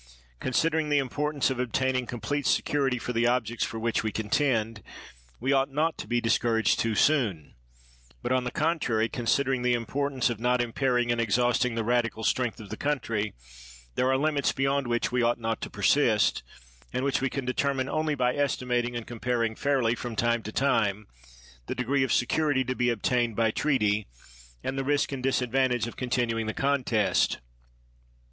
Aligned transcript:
Considering 0.39 0.89
the 0.89 0.97
importance 0.97 1.51
of 1.51 1.59
obtaining 1.59 2.07
complete 2.07 2.47
security 2.47 2.97
for 2.97 3.13
the 3.13 3.27
objects 3.27 3.63
for 3.63 3.77
which 3.77 4.01
we 4.01 4.11
contend, 4.11 4.81
we 5.39 5.53
ought 5.53 5.69
not 5.71 5.95
to 5.95 6.07
be 6.07 6.19
discouraged 6.19 6.79
too 6.79 6.95
soon; 6.95 7.53
but, 8.23 8.31
on 8.31 8.43
the 8.43 8.49
contrary 8.49 9.07
considering 9.07 9.61
the 9.61 9.75
importance 9.75 10.27
of 10.31 10.39
not 10.39 10.59
impairing 10.59 11.11
and 11.11 11.21
exhausting 11.21 11.75
the 11.75 11.83
radical 11.83 12.23
strength 12.23 12.59
of 12.59 12.69
the 12.69 12.77
country, 12.77 13.35
there 13.93 14.09
are 14.09 14.17
limits 14.17 14.51
beyond 14.51 14.87
which 14.87 15.11
we 15.11 15.21
ought 15.21 15.39
not 15.39 15.61
to 15.61 15.69
persist, 15.69 16.41
and 16.91 17.05
which 17.05 17.21
we 17.21 17.29
can 17.29 17.45
determine 17.45 17.87
only 17.87 18.15
by 18.15 18.33
estimating 18.35 18.95
and 18.95 19.05
comparing 19.05 19.55
fairly 19.55 19.93
from 19.93 20.15
time 20.15 20.41
to 20.41 20.51
time 20.51 21.05
the 21.67 21.75
degree 21.75 22.01
of 22.03 22.11
security 22.11 22.63
to 22.63 22.73
be 22.75 22.89
obtained 22.89 23.35
by 23.35 23.51
treaty, 23.51 24.07
and 24.63 24.79
the 24.79 24.83
risk 24.83 25.11
and 25.11 25.21
disadvantage 25.21 25.85
of 25.85 25.95
con 25.95 26.09
tinuing 26.09 26.47
the 26.47 26.55
contest. 26.55 27.37